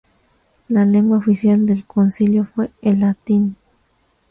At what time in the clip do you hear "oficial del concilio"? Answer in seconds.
1.19-2.43